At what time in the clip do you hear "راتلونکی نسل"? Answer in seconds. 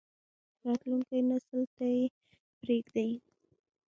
0.65-1.61